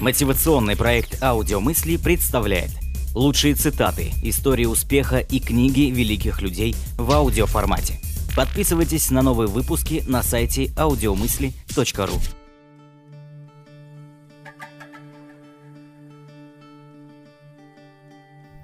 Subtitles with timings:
[0.00, 2.70] Мотивационный проект «Аудиомысли» представляет
[3.14, 8.00] лучшие цитаты, истории успеха и книги великих людей в аудиоформате.
[8.34, 12.18] Подписывайтесь на новые выпуски на сайте audiomысли.ру.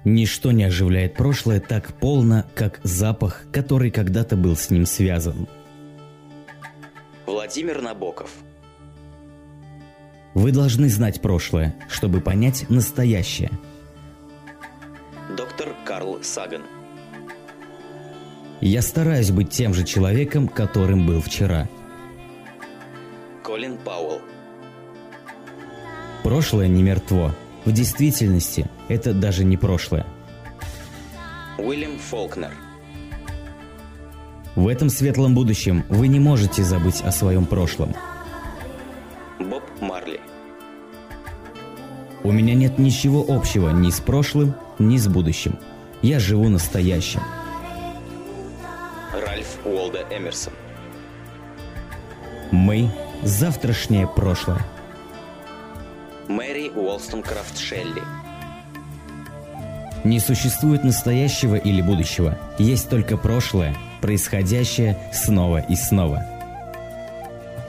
[0.05, 5.47] Ничто не оживляет прошлое так полно, как запах, который когда-то был с ним связан.
[7.27, 8.31] Владимир Набоков–
[10.37, 13.49] вы должны знать прошлое, чтобы понять настоящее.
[15.35, 16.61] Доктор Карл Саган
[18.61, 21.67] Я стараюсь быть тем же человеком, которым был вчера.
[23.41, 24.21] Колин Пауэлл
[26.23, 27.33] Прошлое не мертво.
[27.65, 30.05] В действительности это даже не прошлое.
[31.57, 32.51] Уильям Фолкнер
[34.55, 37.95] В этом светлом будущем вы не можете забыть о своем прошлом–
[39.39, 40.19] Боб Марли.
[42.23, 45.59] У меня нет ничего общего ни с прошлым, ни с будущим.
[46.01, 47.21] Я живу настоящим.
[49.13, 50.53] Ральф Уолда Эмерсон.
[52.51, 52.89] Мы–
[53.23, 54.65] завтрашнее прошлое.
[56.27, 58.03] Мэри Уолстонкрафт Шелли.
[60.03, 62.37] Не существует настоящего или будущего.
[62.57, 66.25] Есть только прошлое, происходящее снова и снова.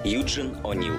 [0.05, 0.99] Юджин О'Нил.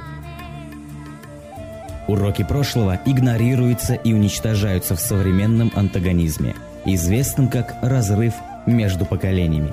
[2.10, 8.34] Уроки прошлого игнорируются и уничтожаются в современном антагонизме, известном как разрыв
[8.66, 9.72] между поколениями.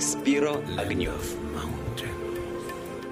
[0.00, 1.12] Спиро Огнев.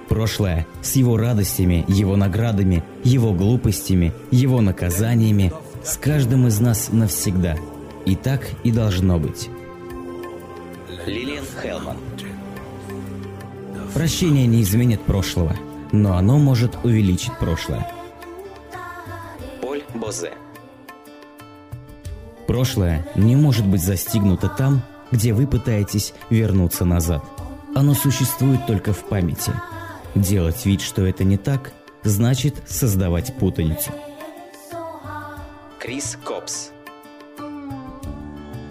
[0.09, 5.53] Прошлое с его радостями, его наградами, его глупостями, его наказаниями
[5.85, 7.55] с каждым из нас навсегда.
[8.05, 9.47] И так и должно быть.
[11.05, 11.95] Лилиан Хелман.
[13.93, 15.55] Прощение не изменит прошлого–
[15.93, 17.87] но оно может увеличить прошлое.
[19.61, 20.33] Поль Бозе
[22.47, 27.23] Прошлое не может быть застигнуто там, где вы пытаетесь вернуться назад.
[27.75, 29.53] Оно существует только в памяти.
[30.15, 31.71] Делать вид, что это не так,
[32.03, 33.91] значит создавать путаницу.
[35.79, 36.71] Крис Копс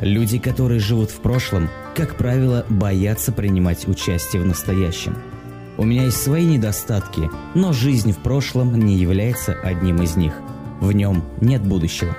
[0.00, 5.16] Люди, которые живут в прошлом, как правило, боятся принимать участие в настоящем–
[5.78, 10.34] у меня есть свои недостатки, но жизнь в прошлом не является одним из них.
[10.80, 12.14] В нем нет будущего.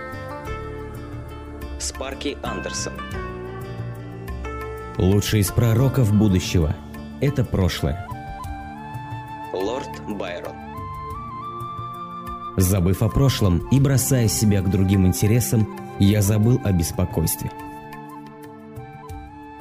[1.80, 2.94] Спарки Андерсон
[4.98, 6.76] Лучший из пророков будущего–
[7.22, 8.08] это прошлое.
[9.52, 10.56] Лорд Байрон
[12.58, 15.68] Забыв о прошлом и бросая себя к другим интересам,
[16.00, 17.52] я забыл о беспокойстве.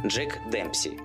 [0.06, 0.98] Джек Демпси